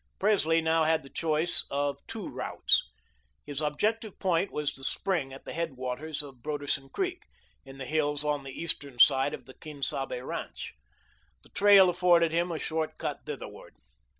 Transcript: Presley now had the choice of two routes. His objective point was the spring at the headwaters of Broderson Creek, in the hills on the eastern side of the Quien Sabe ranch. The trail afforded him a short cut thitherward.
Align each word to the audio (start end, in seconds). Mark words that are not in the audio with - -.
Presley 0.17 0.61
now 0.61 0.85
had 0.85 1.03
the 1.03 1.11
choice 1.11 1.63
of 1.69 1.99
two 2.07 2.27
routes. 2.27 2.83
His 3.45 3.61
objective 3.61 4.17
point 4.17 4.51
was 4.51 4.73
the 4.73 4.83
spring 4.83 5.31
at 5.31 5.45
the 5.45 5.53
headwaters 5.53 6.23
of 6.23 6.41
Broderson 6.41 6.89
Creek, 6.89 7.27
in 7.65 7.77
the 7.77 7.85
hills 7.85 8.25
on 8.25 8.43
the 8.43 8.59
eastern 8.59 8.97
side 8.97 9.35
of 9.35 9.45
the 9.45 9.53
Quien 9.53 9.83
Sabe 9.83 10.19
ranch. 10.23 10.73
The 11.43 11.49
trail 11.49 11.87
afforded 11.87 12.31
him 12.31 12.51
a 12.51 12.57
short 12.57 12.97
cut 12.97 13.19
thitherward. 13.27 13.75